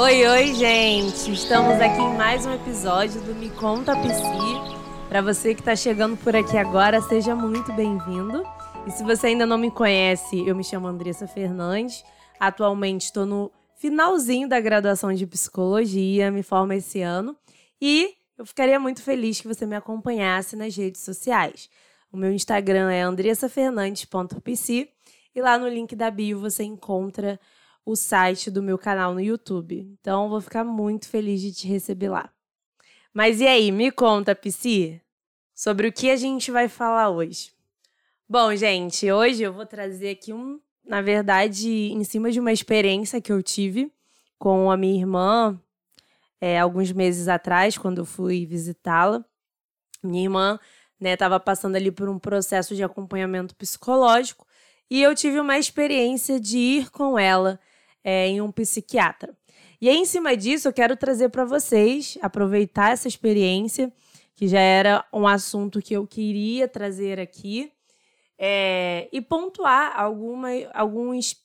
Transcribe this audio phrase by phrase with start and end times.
[0.00, 1.32] Oi, oi, gente!
[1.32, 5.08] Estamos aqui em mais um episódio do Me Conta Psi.
[5.08, 8.44] Para você que está chegando por aqui agora, seja muito bem-vindo.
[8.86, 12.04] E se você ainda não me conhece, eu me chamo Andressa Fernandes.
[12.38, 17.36] Atualmente estou no finalzinho da graduação de psicologia, me formo esse ano.
[17.82, 21.68] E eu ficaria muito feliz que você me acompanhasse nas redes sociais.
[22.12, 24.90] O meu Instagram é andressafernandes.pc
[25.34, 27.40] e lá no link da bio você encontra
[27.90, 29.96] o site do meu canal no YouTube.
[29.98, 32.30] Então, vou ficar muito feliz de te receber lá.
[33.14, 35.00] Mas e aí, me conta, Psi,
[35.54, 37.50] sobre o que a gente vai falar hoje.
[38.28, 43.22] Bom, gente, hoje eu vou trazer aqui um, na verdade, em cima de uma experiência
[43.22, 43.90] que eu tive
[44.38, 45.58] com a minha irmã
[46.42, 49.24] é, alguns meses atrás, quando eu fui visitá-la.
[50.04, 50.60] Minha irmã
[51.00, 54.46] estava né, passando ali por um processo de acompanhamento psicológico
[54.90, 57.58] e eu tive uma experiência de ir com ela
[58.02, 59.36] é, em um psiquiatra.
[59.80, 63.92] E aí, em cima disso, eu quero trazer para vocês, aproveitar essa experiência,
[64.34, 67.72] que já era um assunto que eu queria trazer aqui,
[68.38, 71.36] é, e pontuar alguma, alguns,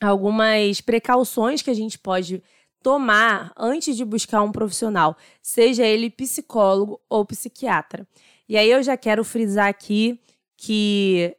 [0.00, 2.42] algumas precauções que a gente pode
[2.82, 8.06] tomar antes de buscar um profissional, seja ele psicólogo ou psiquiatra.
[8.48, 10.20] E aí eu já quero frisar aqui
[10.56, 11.34] que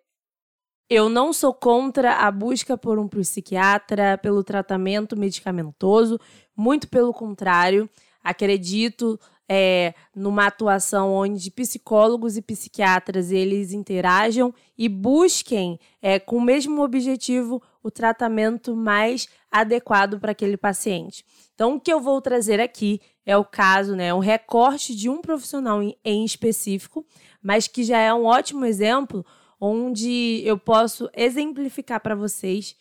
[0.90, 6.20] eu não sou contra a busca por um psiquiatra, pelo tratamento medicamentoso,
[6.56, 7.90] muito pelo contrário.
[8.24, 16.42] Acredito é, numa atuação onde psicólogos e psiquiatras eles interajam e busquem é, com o
[16.42, 21.26] mesmo objetivo o tratamento mais adequado para aquele paciente.
[21.54, 25.22] Então, o que eu vou trazer aqui é o caso, né, um recorte de um
[25.22, 27.06] profissional em, em específico,
[27.42, 29.26] mas que já é um ótimo exemplo
[29.66, 32.76] onde eu posso exemplificar para vocês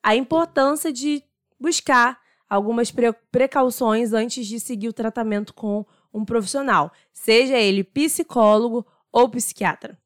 [0.00, 1.20] a importância de
[1.58, 2.94] buscar algumas
[3.32, 9.98] precauções antes de seguir o tratamento com um profissional, seja ele psicólogo ou psiquiatra.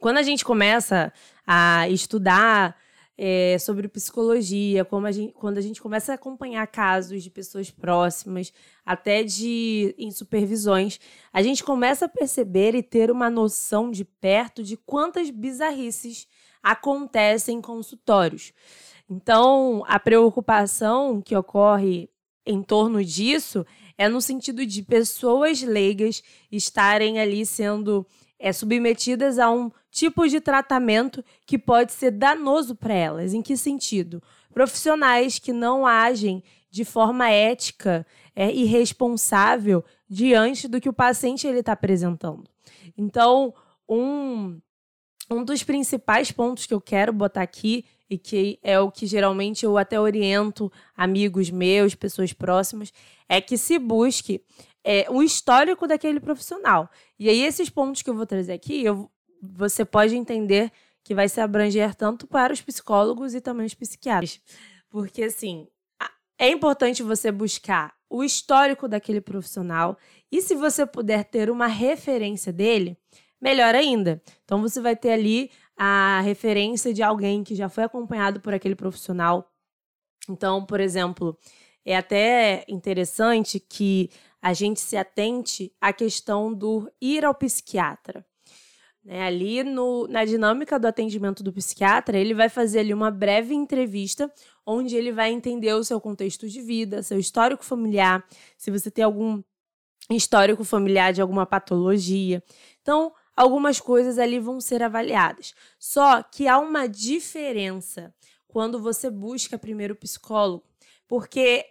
[0.00, 1.12] Quando a gente começa
[1.46, 2.76] a estudar
[3.22, 7.70] é, sobre psicologia, como a gente, quando a gente começa a acompanhar casos de pessoas
[7.70, 8.50] próximas,
[8.82, 10.98] até de em supervisões,
[11.30, 16.26] a gente começa a perceber e ter uma noção de perto de quantas bizarrices
[16.62, 18.54] acontecem em consultórios.
[19.06, 22.08] Então, a preocupação que ocorre
[22.46, 23.66] em torno disso
[23.98, 28.06] é no sentido de pessoas leigas estarem ali sendo
[28.40, 33.34] é, submetidas a um tipo de tratamento que pode ser danoso para elas.
[33.34, 34.22] Em que sentido?
[34.52, 41.46] Profissionais que não agem de forma ética é, e responsável diante do que o paciente
[41.46, 42.48] ele está apresentando.
[42.96, 43.52] Então,
[43.88, 44.58] um,
[45.30, 49.64] um dos principais pontos que eu quero botar aqui e que é o que geralmente
[49.64, 52.92] eu até oriento amigos meus, pessoas próximas,
[53.28, 54.42] é que se busque
[54.84, 56.90] é, o histórico daquele profissional.
[57.18, 59.10] E aí, esses pontos que eu vou trazer aqui, eu,
[59.42, 64.40] você pode entender que vai se abranger tanto para os psicólogos e também os psiquiatras.
[64.88, 65.66] Porque, assim,
[66.38, 69.96] é importante você buscar o histórico daquele profissional
[70.30, 72.96] e, se você puder ter uma referência dele,
[73.40, 74.22] melhor ainda.
[74.44, 78.74] Então, você vai ter ali a referência de alguém que já foi acompanhado por aquele
[78.74, 79.50] profissional.
[80.28, 81.38] Então, por exemplo,
[81.84, 84.10] é até interessante que
[84.40, 88.24] a gente se atente à questão do ir ao psiquiatra.
[89.02, 93.54] Né, ali no, na dinâmica do atendimento do psiquiatra, ele vai fazer ali uma breve
[93.54, 94.30] entrevista
[94.66, 98.24] onde ele vai entender o seu contexto de vida, seu histórico familiar,
[98.58, 99.42] se você tem algum
[100.10, 102.42] histórico familiar de alguma patologia.
[102.82, 105.54] Então, algumas coisas ali vão ser avaliadas.
[105.78, 108.14] Só que há uma diferença
[108.46, 110.64] quando você busca primeiro o psicólogo,
[111.08, 111.64] porque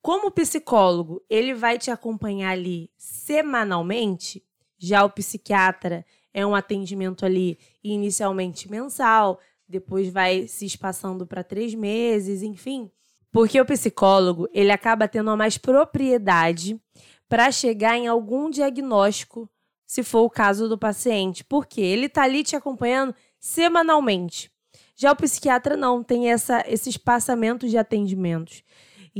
[0.00, 4.42] como psicólogo, ele vai te acompanhar ali semanalmente,
[4.78, 11.74] já o psiquiatra é um atendimento ali inicialmente mensal, depois vai se espaçando para três
[11.74, 12.90] meses, enfim.
[13.30, 16.80] Porque o psicólogo ele acaba tendo mais propriedade
[17.28, 19.48] para chegar em algum diagnóstico,
[19.86, 24.50] se for o caso do paciente, porque ele está ali te acompanhando semanalmente.
[24.96, 28.64] Já o psiquiatra não tem essa, esse espaçamento de atendimentos.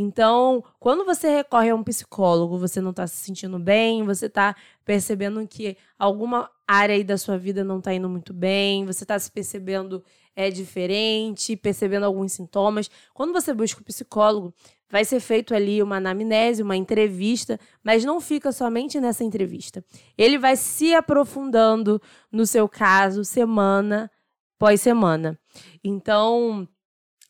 [0.00, 4.54] Então, quando você recorre a um psicólogo, você não está se sentindo bem, você está
[4.84, 9.18] percebendo que alguma área aí da sua vida não está indo muito bem, você está
[9.18, 10.04] se percebendo
[10.36, 12.88] é diferente, percebendo alguns sintomas.
[13.12, 14.54] Quando você busca o psicólogo,
[14.88, 19.84] vai ser feito ali uma anamnese, uma entrevista, mas não fica somente nessa entrevista.
[20.16, 22.00] Ele vai se aprofundando
[22.30, 24.08] no seu caso semana
[24.56, 25.36] pós semana.
[25.82, 26.68] Então,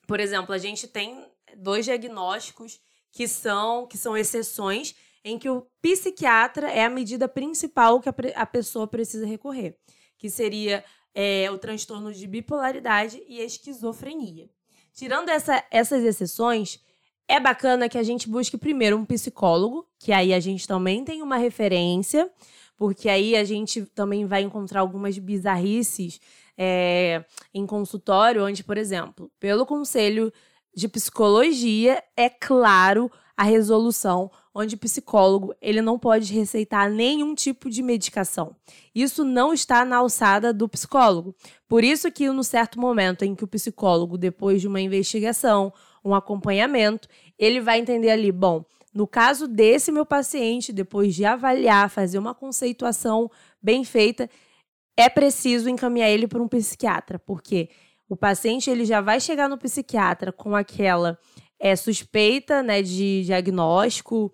[0.06, 1.27] por exemplo, a gente tem
[1.58, 4.94] dois diagnósticos que são que são exceções
[5.24, 9.76] em que o psiquiatra é a medida principal que a, a pessoa precisa recorrer,
[10.16, 10.84] que seria
[11.14, 14.48] é, o transtorno de bipolaridade e a esquizofrenia.
[14.94, 16.80] Tirando essa, essas exceções,
[17.26, 21.20] é bacana que a gente busque primeiro um psicólogo, que aí a gente também tem
[21.20, 22.30] uma referência,
[22.76, 26.20] porque aí a gente também vai encontrar algumas bizarrices
[26.56, 30.32] é, em consultório, onde, por exemplo, pelo conselho
[30.74, 37.70] de psicologia, é claro a resolução onde o psicólogo ele não pode receitar nenhum tipo
[37.70, 38.56] de medicação.
[38.92, 41.34] Isso não está na alçada do psicólogo.
[41.68, 45.72] Por isso que no certo momento em que o psicólogo, depois de uma investigação,
[46.04, 51.88] um acompanhamento, ele vai entender ali, bom, no caso desse meu paciente, depois de avaliar,
[51.88, 53.30] fazer uma conceituação
[53.62, 54.28] bem feita,
[54.96, 57.68] é preciso encaminhar ele para um psiquiatra, porque
[58.08, 61.18] o paciente ele já vai chegar no psiquiatra com aquela
[61.58, 64.32] é, suspeita né, de diagnóstico,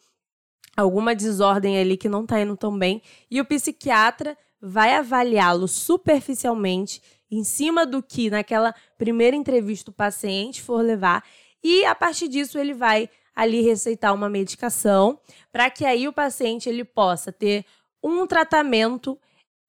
[0.77, 7.03] alguma desordem ali que não está indo tão bem, e o psiquiatra vai avaliá-lo superficialmente,
[7.31, 11.25] em cima do que naquela primeira entrevista o paciente for levar,
[11.63, 15.19] e a partir disso ele vai ali receitar uma medicação
[15.51, 17.65] para que aí o paciente ele possa ter
[18.03, 19.19] um tratamento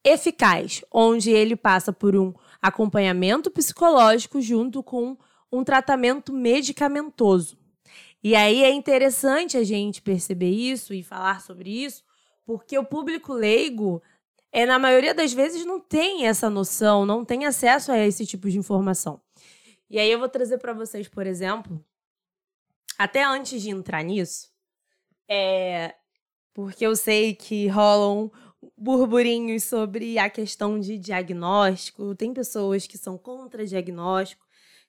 [0.04, 2.34] eficaz, onde ele passa por um
[2.68, 5.18] acompanhamento psicológico junto com
[5.52, 7.58] um tratamento medicamentoso.
[8.24, 12.04] E aí é interessante a gente perceber isso e falar sobre isso,
[12.46, 14.02] porque o público leigo,
[14.52, 18.50] é, na maioria das vezes, não tem essa noção, não tem acesso a esse tipo
[18.50, 19.22] de informação.
[19.90, 21.84] E aí eu vou trazer para vocês, por exemplo,
[22.98, 24.50] até antes de entrar nisso,
[25.30, 25.94] é
[26.54, 28.32] porque eu sei que rolam
[28.78, 34.46] burburinhos sobre a questão de diagnóstico, tem pessoas que são contra diagnóstico,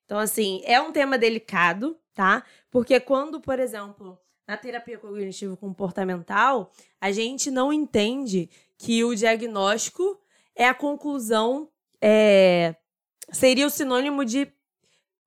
[0.07, 2.45] então, assim, é um tema delicado, tá?
[2.71, 6.71] Porque quando, por exemplo, na terapia cognitivo-comportamental,
[7.01, 10.19] a gente não entende que o diagnóstico
[10.55, 11.69] é a conclusão,
[12.01, 12.77] é,
[13.33, 14.51] seria o sinônimo de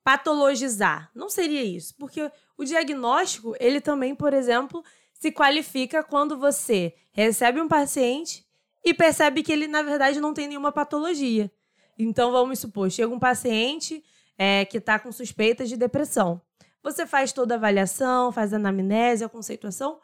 [0.01, 1.11] patologizar.
[1.13, 4.81] Não seria isso, porque o diagnóstico, ele também, por exemplo,
[5.19, 8.45] se qualifica quando você recebe um paciente
[8.83, 11.51] e percebe que ele, na verdade, não tem nenhuma patologia.
[11.97, 14.01] Então, vamos supor, chega um paciente
[14.37, 16.41] é, que está com suspeitas de depressão.
[16.81, 19.99] Você faz toda a avaliação, faz a anamnese, a conceituação,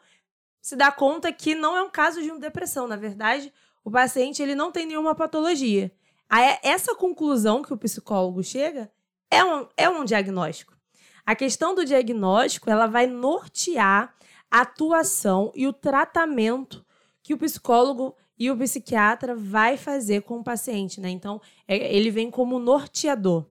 [0.60, 2.86] se dá conta que não é um caso de uma depressão.
[2.86, 3.50] Na verdade,
[3.82, 5.90] o paciente ele não tem nenhuma patologia.
[6.62, 8.90] Essa conclusão que o psicólogo chega
[9.30, 10.76] é um, é um diagnóstico.
[11.24, 14.14] A questão do diagnóstico ela vai nortear
[14.50, 16.84] a atuação e o tratamento
[17.22, 21.08] que o psicólogo e o psiquiatra vai fazer com o paciente, né?
[21.10, 23.46] Então, é, ele vem como norteador.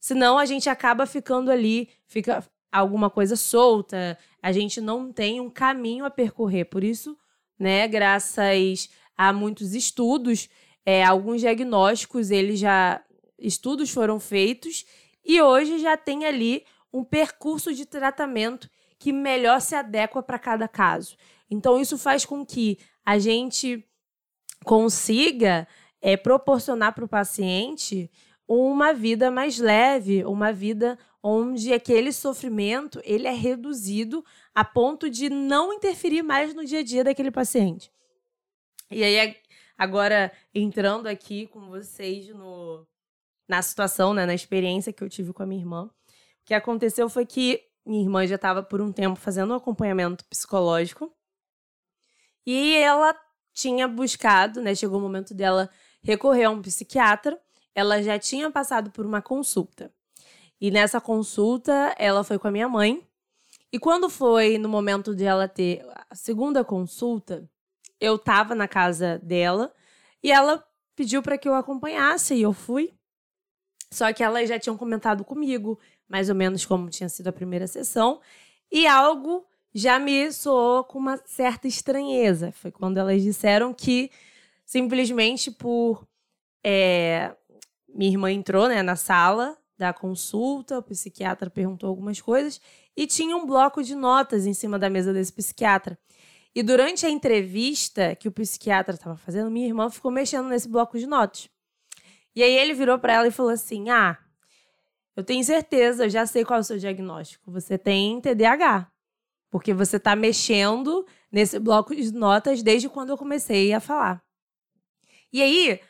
[0.00, 5.48] Senão a gente acaba ficando ali, fica alguma coisa solta, a gente não tem um
[5.48, 6.66] caminho a percorrer.
[6.66, 7.16] Por isso,
[7.58, 10.48] né, graças a muitos estudos,
[10.84, 13.02] é, alguns diagnósticos, eles já
[13.38, 14.84] estudos foram feitos
[15.24, 18.68] e hoje já tem ali um percurso de tratamento
[19.04, 21.14] que melhor se adequa para cada caso.
[21.50, 23.86] Então, isso faz com que a gente
[24.64, 25.68] consiga
[26.00, 28.10] é, proporcionar para o paciente
[28.48, 34.24] uma vida mais leve, uma vida onde aquele sofrimento ele é reduzido
[34.54, 37.92] a ponto de não interferir mais no dia a dia daquele paciente.
[38.90, 39.36] E aí
[39.76, 42.86] agora entrando aqui com vocês no
[43.46, 45.90] na situação, né, na experiência que eu tive com a minha irmã, o
[46.46, 51.12] que aconteceu foi que minha irmã já estava por um tempo fazendo um acompanhamento psicológico
[52.46, 53.14] e ela
[53.52, 55.70] tinha buscado, né, chegou o momento dela
[56.02, 57.40] recorrer a um psiquiatra
[57.74, 59.92] ela já tinha passado por uma consulta.
[60.60, 63.04] E nessa consulta, ela foi com a minha mãe.
[63.72, 67.48] E quando foi no momento de ela ter a segunda consulta,
[68.00, 69.74] eu tava na casa dela
[70.22, 70.64] e ela
[70.94, 72.94] pediu para que eu acompanhasse e eu fui.
[73.94, 77.68] Só que elas já tinham comentado comigo, mais ou menos como tinha sido a primeira
[77.68, 78.20] sessão,
[78.70, 82.50] e algo já me soou com uma certa estranheza.
[82.50, 84.10] Foi quando elas disseram que
[84.66, 86.04] simplesmente por
[86.64, 87.36] é,
[87.88, 92.60] minha irmã entrou né, na sala da consulta, o psiquiatra perguntou algumas coisas
[92.96, 95.96] e tinha um bloco de notas em cima da mesa desse psiquiatra.
[96.52, 100.98] E durante a entrevista que o psiquiatra estava fazendo, minha irmã ficou mexendo nesse bloco
[100.98, 101.53] de notas.
[102.34, 104.18] E aí ele virou para ela e falou assim: Ah,
[105.16, 107.50] eu tenho certeza, eu já sei qual é o seu diagnóstico.
[107.52, 108.90] Você tem TDAH.
[109.50, 114.20] Porque você está mexendo nesse bloco de notas desde quando eu comecei a falar.
[115.32, 115.80] E aí,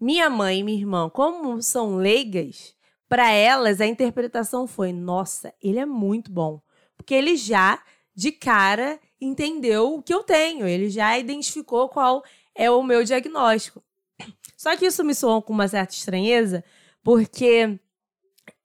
[0.00, 2.74] minha mãe e minha irmã, como são leigas,
[3.08, 6.60] para elas a interpretação foi: nossa, ele é muito bom.
[6.96, 7.80] Porque ele já
[8.14, 12.24] de cara entendeu o que eu tenho, ele já identificou qual
[12.54, 13.82] é o meu diagnóstico.
[14.64, 16.64] Só que isso me soou com uma certa estranheza,
[17.02, 17.78] porque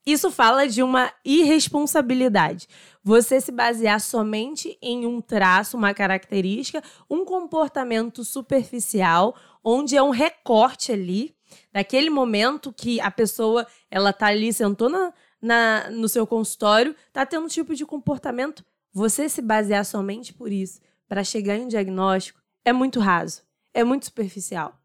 [0.05, 2.69] isso fala de uma irresponsabilidade.
[3.03, 10.09] Você se basear somente em um traço, uma característica, um comportamento superficial, onde é um
[10.09, 11.35] recorte ali,
[11.69, 17.25] daquele momento que a pessoa ela tá ali, sentou na, na, no seu consultório, tá
[17.25, 18.63] tendo um tipo de comportamento.
[18.93, 20.79] Você se basear somente por isso
[21.09, 23.41] para chegar em um diagnóstico é muito raso,
[23.73, 24.78] é muito superficial.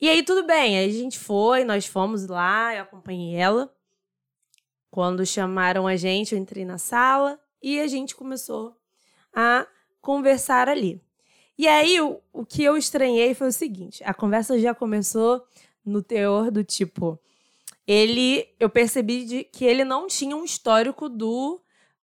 [0.00, 3.70] E aí, tudo bem, aí a gente foi, nós fomos lá, eu acompanhei ela.
[4.90, 8.74] Quando chamaram a gente, eu entrei na sala e a gente começou
[9.34, 9.66] a
[10.00, 11.02] conversar ali.
[11.58, 15.44] E aí, o, o que eu estranhei foi o seguinte: a conversa já começou
[15.84, 17.20] no teor do tipo.
[17.86, 21.60] Ele, eu percebi de, que ele não tinha um histórico do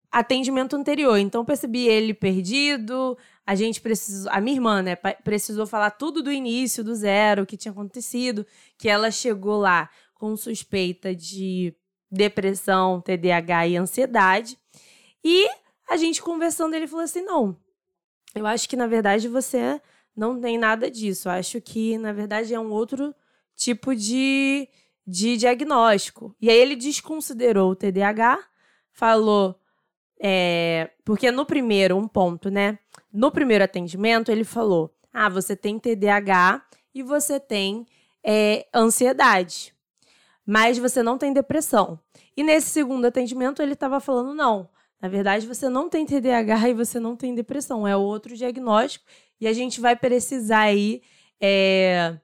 [0.09, 1.17] atendimento anterior.
[1.17, 6.31] Então, percebi ele perdido, a gente precisou, a minha irmã, né, precisou falar tudo do
[6.31, 8.45] início, do zero, o que tinha acontecido,
[8.77, 11.75] que ela chegou lá com suspeita de
[12.11, 14.57] depressão, TDAH e ansiedade.
[15.23, 15.47] E
[15.89, 17.57] a gente conversando, ele falou assim: "Não.
[18.35, 19.81] Eu acho que na verdade você
[20.15, 21.27] não tem nada disso.
[21.27, 23.13] Eu acho que na verdade é um outro
[23.55, 24.67] tipo de
[25.05, 26.35] de diagnóstico".
[26.41, 28.39] E aí ele desconsiderou o TDAH,
[28.91, 29.60] falou
[30.23, 32.77] é, porque no primeiro, um ponto, né?
[33.11, 36.63] No primeiro atendimento, ele falou: ah, você tem TDAH
[36.93, 37.87] e você tem
[38.23, 39.73] é, ansiedade,
[40.45, 41.99] mas você não tem depressão.
[42.37, 44.69] E nesse segundo atendimento, ele estava falando: não,
[45.01, 49.05] na verdade, você não tem TDAH e você não tem depressão, é outro diagnóstico
[49.39, 51.01] e a gente vai precisar aí
[51.41, 52.15] é,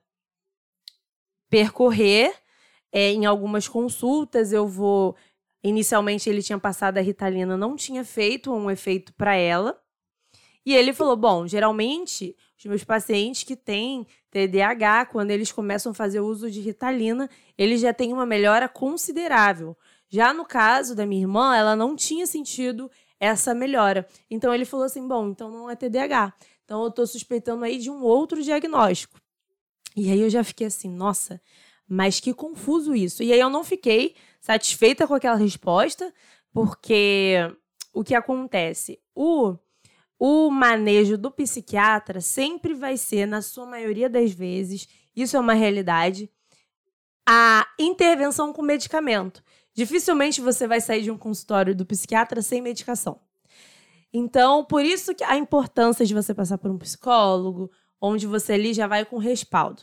[1.50, 2.32] percorrer
[2.92, 4.52] é, em algumas consultas.
[4.52, 5.16] Eu vou
[5.62, 9.80] Inicialmente ele tinha passado a Ritalina, não tinha feito um efeito para ela.
[10.64, 15.94] E ele falou: "Bom, geralmente os meus pacientes que têm TDAH, quando eles começam a
[15.94, 19.76] fazer uso de Ritalina, eles já têm uma melhora considerável.
[20.08, 24.06] Já no caso da minha irmã, ela não tinha sentido essa melhora.
[24.30, 26.34] Então ele falou assim: "Bom, então não é TDAH.
[26.64, 29.20] Então eu estou suspeitando aí de um outro diagnóstico".
[29.96, 31.40] E aí eu já fiquei assim: "Nossa,
[31.88, 33.22] mas que confuso isso".
[33.22, 36.12] E aí eu não fiquei satisfeita com aquela resposta,
[36.52, 37.36] porque
[37.92, 39.00] o que acontece?
[39.14, 39.56] O,
[40.18, 45.54] o manejo do psiquiatra sempre vai ser, na sua maioria das vezes, isso é uma
[45.54, 46.30] realidade,
[47.26, 49.42] a intervenção com medicamento.
[49.74, 53.20] Dificilmente você vai sair de um consultório do psiquiatra sem medicação.
[54.12, 58.72] Então, por isso que a importância de você passar por um psicólogo, onde você ali
[58.72, 59.82] já vai com respaldo.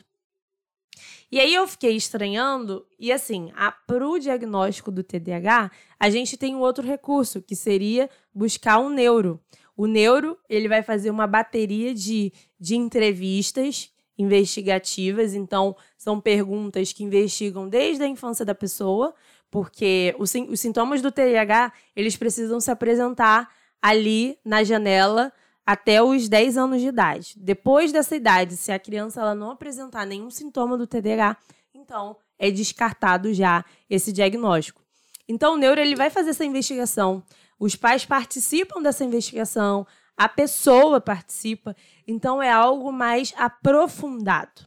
[1.31, 3.51] E aí eu fiquei estranhando, e assim,
[3.85, 8.89] para o diagnóstico do TDAH, a gente tem um outro recurso, que seria buscar um
[8.89, 9.39] neuro.
[9.75, 17.03] O neuro, ele vai fazer uma bateria de, de entrevistas investigativas, então são perguntas que
[17.03, 19.13] investigam desde a infância da pessoa,
[19.51, 23.49] porque os, os sintomas do TDAH, eles precisam se apresentar
[23.81, 25.31] ali na janela
[25.65, 27.33] até os 10 anos de idade.
[27.37, 31.37] Depois dessa idade, se a criança ela não apresentar nenhum sintoma do TDAH,
[31.73, 34.83] então é descartado já esse diagnóstico.
[35.27, 37.23] Então o neuro ele vai fazer essa investigação,
[37.59, 41.75] os pais participam dessa investigação, a pessoa participa,
[42.07, 44.61] então é algo mais aprofundado,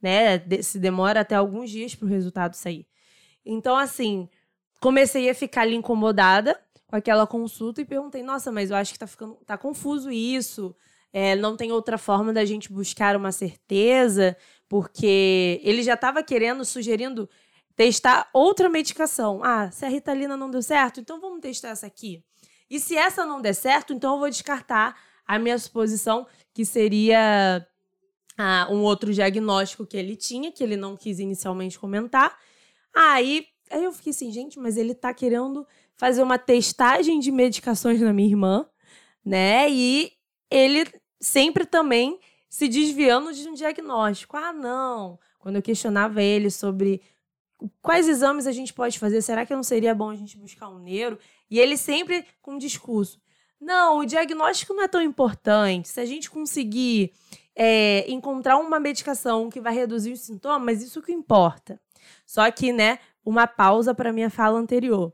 [0.00, 0.38] né?
[0.62, 2.86] Se demora até alguns dias para o resultado sair.
[3.44, 4.28] Então assim,
[4.80, 8.98] comecei a ficar ali incomodada com aquela consulta e perguntei: nossa, mas eu acho que
[8.98, 10.74] tá ficando tá confuso isso.
[11.12, 14.36] É, não tem outra forma da gente buscar uma certeza,
[14.68, 17.28] porque ele já estava querendo, sugerindo
[17.76, 19.42] testar outra medicação.
[19.44, 22.24] Ah, se a Ritalina não deu certo, então vamos testar essa aqui.
[22.70, 27.66] E se essa não der certo, então eu vou descartar a minha suposição, que seria
[28.38, 32.38] ah, um outro diagnóstico que ele tinha, que ele não quis inicialmente comentar.
[32.94, 38.00] Aí, aí eu fiquei assim, gente, mas ele está querendo fazer uma testagem de medicações
[38.00, 38.66] na minha irmã,
[39.24, 39.70] né?
[39.70, 40.12] E
[40.50, 40.86] ele
[41.20, 42.18] sempre também
[42.48, 44.36] se desviando de um diagnóstico.
[44.36, 45.18] Ah, não.
[45.38, 47.00] Quando eu questionava ele sobre
[47.80, 50.78] quais exames a gente pode fazer, será que não seria bom a gente buscar um
[50.78, 51.18] neuro?
[51.50, 53.20] E ele sempre com um discurso.
[53.60, 55.88] Não, o diagnóstico não é tão importante.
[55.88, 57.12] Se a gente conseguir
[57.54, 61.80] é, encontrar uma medicação que vai reduzir os sintomas, isso que importa.
[62.26, 65.12] Só que, né, uma pausa para minha fala anterior.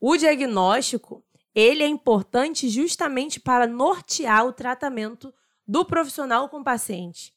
[0.00, 1.24] O diagnóstico,
[1.54, 5.34] ele é importante justamente para nortear o tratamento
[5.66, 7.34] do profissional com o paciente.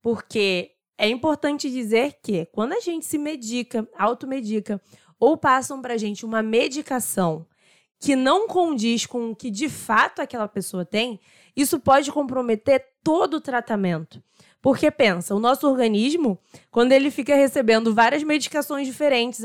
[0.00, 4.80] Porque é importante dizer que quando a gente se medica, automedica,
[5.18, 7.46] ou passam para a gente uma medicação
[7.98, 11.20] que não condiz com o que de fato aquela pessoa tem,
[11.56, 14.22] isso pode comprometer todo o tratamento.
[14.62, 16.38] Porque pensa, o nosso organismo,
[16.70, 19.42] quando ele fica recebendo várias medicações diferentes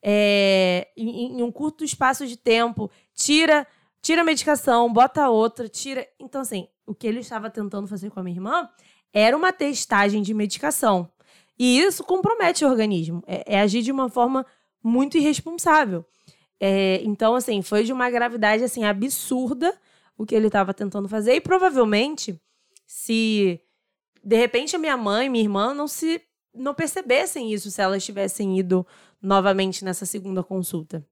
[0.00, 3.66] é, em, em um curto espaço de tempo, tira,
[4.00, 6.06] tira a medicação, bota outra, tira.
[6.20, 8.68] Então, assim, o que ele estava tentando fazer com a minha irmã
[9.12, 11.10] era uma testagem de medicação.
[11.58, 13.20] E isso compromete o organismo.
[13.26, 14.46] É, é agir de uma forma
[14.82, 16.04] muito irresponsável.
[16.60, 19.76] É, então, assim, foi de uma gravidade assim absurda
[20.16, 21.34] o que ele estava tentando fazer.
[21.34, 22.40] E provavelmente,
[22.86, 23.60] se
[24.22, 26.20] de repente a minha mãe, minha irmã não se
[26.54, 28.86] não percebessem isso se elas tivessem ido
[29.20, 31.06] novamente nessa segunda consulta.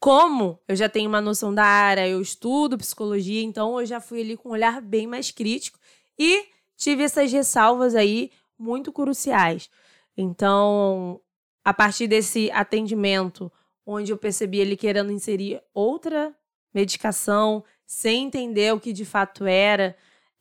[0.00, 4.20] Como eu já tenho uma noção da área, eu estudo psicologia, então eu já fui
[4.20, 5.78] ali com um olhar bem mais crítico
[6.18, 6.46] e
[6.76, 9.70] tive essas ressalvas aí muito cruciais.
[10.16, 11.20] Então,
[11.64, 13.50] a partir desse atendimento,
[13.86, 16.34] onde eu percebi ele querendo inserir outra
[16.72, 19.96] medicação, sem entender o que de fato era,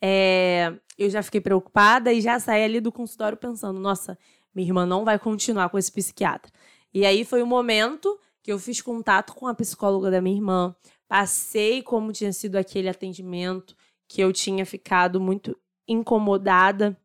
[0.06, 4.18] é, eu já fiquei preocupada e já saí ali do consultório pensando: nossa,
[4.54, 6.52] minha irmã não vai continuar com esse psiquiatra.
[6.94, 10.76] E aí foi o momento que eu fiz contato com a psicóloga da minha irmã,
[11.08, 15.58] passei como tinha sido aquele atendimento, que eu tinha ficado muito
[15.88, 16.98] incomodada.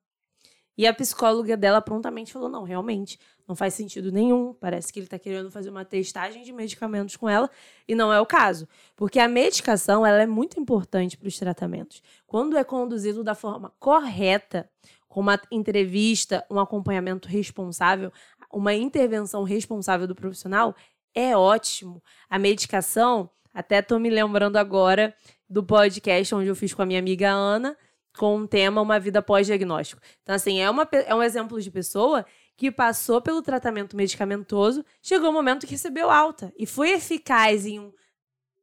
[0.79, 3.19] E a psicóloga dela prontamente falou: não, realmente,
[3.49, 4.55] não faz sentido nenhum.
[4.55, 7.51] Parece que ele está querendo fazer uma testagem de medicamentos com ela
[7.89, 8.69] e não é o caso.
[8.95, 12.01] Porque a medicação ela é muito importante para os tratamentos.
[12.29, 14.71] Quando é conduzido da forma correta,
[15.09, 18.13] com uma entrevista, um acompanhamento responsável,
[18.53, 20.77] uma intervenção responsável do profissional,
[21.13, 22.01] é ótimo.
[22.31, 25.13] A medicação, até estou me lembrando agora
[25.51, 27.77] do podcast onde eu fiz com a minha amiga Ana,
[28.19, 30.03] com o tema Uma Vida Pós-Diagnóstico.
[30.23, 35.29] Então, assim, é, uma, é um exemplo de pessoa que passou pelo tratamento medicamentoso, chegou
[35.29, 37.93] o um momento que recebeu alta e foi eficaz em um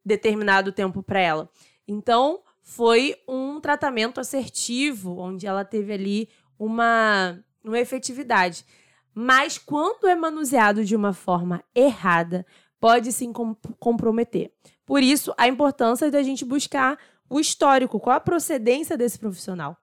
[0.06, 1.50] determinado tempo para ela.
[1.88, 8.66] Então, foi um tratamento assertivo, onde ela teve ali uma, uma efetividade.
[9.14, 12.46] Mas quando é manuseado de uma forma errada,
[12.80, 14.52] pode com comprometer.
[14.86, 19.78] Por isso, a importância da gente buscar o histórico, qual a procedência desse profissional.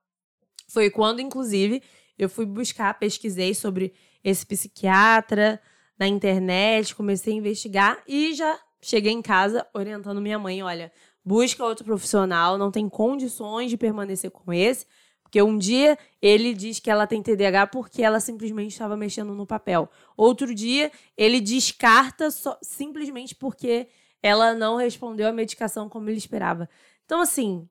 [0.69, 1.83] Foi quando, inclusive,
[2.19, 5.61] eu fui buscar, pesquisei sobre esse psiquiatra
[5.99, 10.93] na internet, comecei a investigar e já cheguei em casa orientando minha mãe: olha,
[11.25, 14.87] busca outro profissional, não tem condições de permanecer com esse.
[15.23, 19.47] Porque um dia ele diz que ela tem TDAH porque ela simplesmente estava mexendo no
[19.47, 19.89] papel.
[20.15, 23.89] Outro dia ele descarta só, simplesmente porque
[24.23, 26.69] ela não respondeu a medicação como ele esperava.
[27.13, 27.69] Então, assim,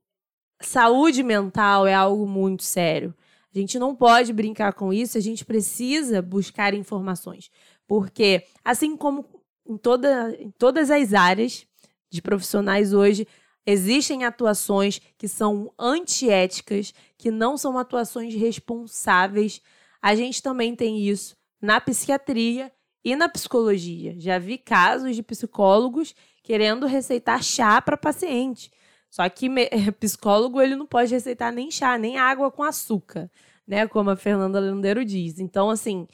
[0.61, 3.11] saúde mental é algo muito sério.
[3.51, 7.49] A gente não pode brincar com isso, a gente precisa buscar informações.
[7.87, 9.25] Porque, assim como
[9.67, 11.65] em, toda, em todas as áreas
[12.07, 13.27] de profissionais hoje,
[13.65, 19.59] existem atuações que são antiéticas, que não são atuações responsáveis.
[19.99, 22.71] A gente também tem isso na psiquiatria
[23.03, 24.13] e na psicologia.
[24.19, 28.69] Já vi casos de psicólogos querendo receitar chá para paciente.
[29.11, 29.47] Só que
[29.99, 33.29] psicólogo ele não pode receitar nem chá, nem água com açúcar,
[33.67, 33.87] né?
[33.87, 35.37] Como a Fernanda Landeiro diz.
[35.37, 36.07] Então, assim,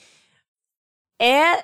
[1.21, 1.63] é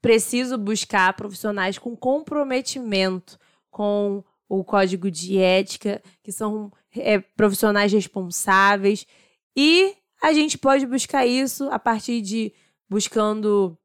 [0.00, 3.38] preciso buscar profissionais com comprometimento
[3.70, 9.06] com o código de ética, que são é, profissionais responsáveis.
[9.54, 12.52] E a gente pode buscar isso a partir de
[12.88, 13.78] buscando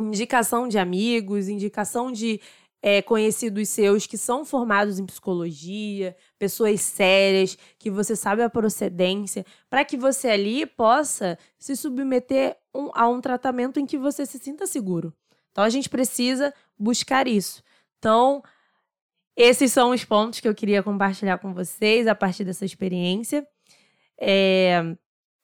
[0.00, 2.40] indicação de amigos, indicação de
[2.82, 9.44] é, conhecidos seus que são formados em psicologia, pessoas sérias, que você sabe a procedência,
[9.68, 14.38] para que você ali possa se submeter um, a um tratamento em que você se
[14.38, 15.12] sinta seguro.
[15.50, 17.62] Então a gente precisa buscar isso.
[17.98, 18.42] Então,
[19.36, 23.46] esses são os pontos que eu queria compartilhar com vocês a partir dessa experiência.
[24.18, 24.96] É,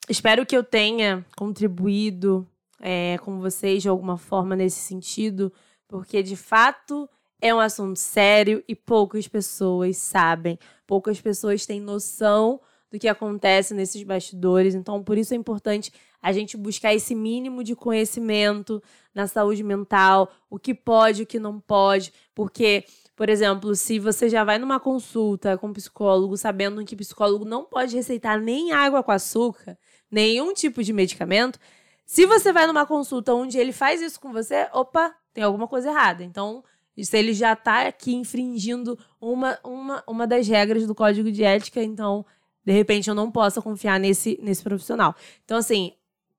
[0.08, 2.46] espero que eu tenha contribuído
[2.80, 5.52] é, com vocês de alguma forma nesse sentido,
[5.88, 7.08] porque de fato
[7.40, 13.74] é um assunto sério e poucas pessoas sabem, poucas pessoas têm noção do que acontece
[13.74, 14.74] nesses bastidores.
[14.74, 18.82] Então, por isso é importante a gente buscar esse mínimo de conhecimento
[19.14, 22.84] na saúde mental, o que pode, o que não pode, porque
[23.16, 27.46] por exemplo, se você já vai numa consulta com um psicólogo sabendo que o psicólogo
[27.46, 29.78] não pode receitar nem água com açúcar,
[30.10, 31.58] nenhum tipo de medicamento,
[32.04, 35.88] se você vai numa consulta onde ele faz isso com você, opa, tem alguma coisa
[35.88, 36.22] errada.
[36.22, 36.62] Então,
[37.04, 41.82] se ele já está aqui infringindo uma, uma, uma das regras do código de ética,
[41.82, 42.24] então,
[42.64, 45.14] de repente, eu não posso confiar nesse, nesse profissional.
[45.44, 45.92] Então, assim,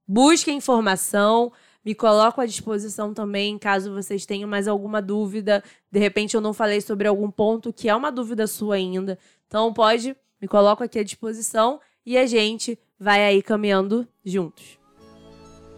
[0.08, 1.52] busque informação,
[1.88, 5.64] Me coloco à disposição também, caso vocês tenham mais alguma dúvida.
[5.90, 9.18] De repente eu não falei sobre algum ponto que é uma dúvida sua ainda.
[9.48, 14.78] Então pode, me coloco aqui à disposição e a gente vai aí caminhando juntos.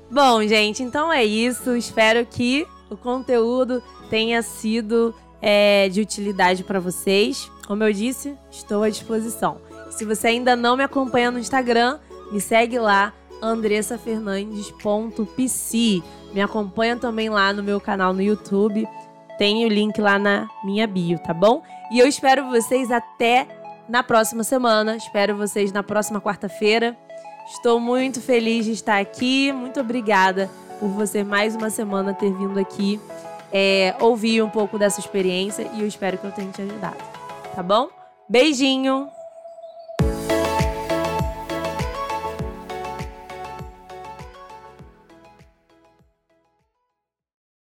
[0.09, 1.75] Bom, gente, então é isso.
[1.75, 7.51] Espero que o conteúdo tenha sido é, de utilidade para vocês.
[7.67, 9.57] Como eu disse, estou à disposição.
[9.91, 11.99] Se você ainda não me acompanha no Instagram,
[12.31, 16.03] me segue lá, andressafernandes.pc.
[16.33, 18.87] Me acompanha também lá no meu canal no YouTube.
[19.37, 21.63] Tem o link lá na minha bio, tá bom?
[21.91, 23.47] E eu espero vocês até
[23.87, 24.95] na próxima semana.
[24.95, 26.95] Espero vocês na próxima quarta-feira.
[27.47, 29.51] Estou muito feliz de estar aqui.
[29.51, 30.47] Muito obrigada
[30.79, 32.99] por você mais uma semana ter vindo aqui
[33.51, 36.97] é, ouvir um pouco dessa experiência e eu espero que eu tenha te ajudado.
[37.55, 37.89] Tá bom?
[38.27, 39.18] Beijinho!